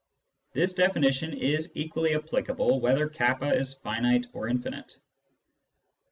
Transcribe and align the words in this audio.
This 0.53 0.73
definition 0.73 1.31
is 1.31 1.71
equally 1.75 2.15
applicable 2.15 2.79
whether 2.81 3.07
k 3.07 3.35
is 3.55 3.75
finite 3.75 4.25
or 4.33 4.47
infinite. 4.47 4.97